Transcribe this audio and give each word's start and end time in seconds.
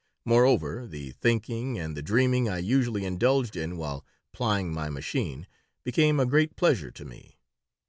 Moreover, 0.25 0.87
the 0.87 1.11
thinking 1.11 1.77
and 1.77 1.95
the 1.95 2.01
dreaming 2.01 2.49
I 2.49 2.57
usually 2.57 3.05
indulged 3.05 3.55
in 3.55 3.77
while 3.77 4.03
plying 4.33 4.73
my 4.73 4.89
machine 4.89 5.45
became 5.83 6.19
a 6.19 6.25
great 6.25 6.55
pleasure 6.55 6.89
to 6.89 7.05
me. 7.05 7.37